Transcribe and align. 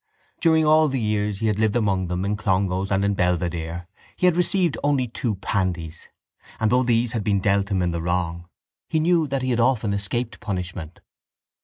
During 0.39 0.65
all 0.65 0.87
the 0.87 0.99
years 0.99 1.37
he 1.41 1.45
had 1.45 1.59
lived 1.59 1.75
among 1.75 2.07
them 2.07 2.25
in 2.25 2.35
Clongowes 2.35 2.89
and 2.89 3.05
in 3.05 3.13
Belvedere 3.13 3.85
he 4.15 4.25
had 4.25 4.35
received 4.35 4.75
only 4.83 5.07
two 5.07 5.35
pandies 5.35 6.09
and, 6.59 6.71
though 6.71 6.81
these 6.81 7.11
had 7.11 7.23
been 7.23 7.39
dealt 7.39 7.69
him 7.69 7.83
in 7.83 7.91
the 7.91 8.01
wrong, 8.01 8.49
he 8.89 8.99
knew 8.99 9.27
that 9.27 9.43
he 9.43 9.51
had 9.51 9.59
often 9.59 9.93
escaped 9.93 10.39
punishment. 10.39 11.01